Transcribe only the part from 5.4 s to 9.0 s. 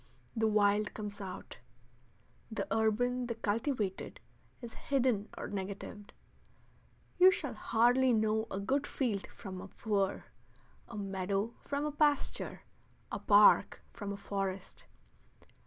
negatived. You shall hardly know a good